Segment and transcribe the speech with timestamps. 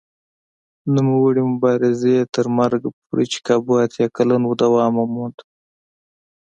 [0.95, 5.37] نوموړي مبارزې تر مرګه پورې چې کابو اتیا کلن و دوام وموند.